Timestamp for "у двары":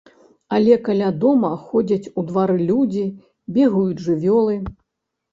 2.21-2.55